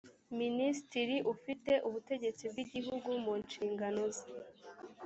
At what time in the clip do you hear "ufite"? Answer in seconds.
1.33-1.71